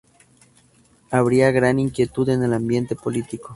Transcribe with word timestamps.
Había 1.11 1.51
gran 1.51 1.77
inquietud 1.77 2.27
en 2.29 2.41
el 2.41 2.53
ambiente 2.53 2.95
político. 2.95 3.49